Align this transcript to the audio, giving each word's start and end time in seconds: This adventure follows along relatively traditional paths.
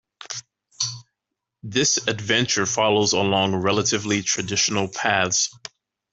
This 1.61 1.97
adventure 2.07 2.65
follows 2.65 3.13
along 3.13 3.53
relatively 3.57 4.23
traditional 4.23 4.87
paths. 4.87 5.51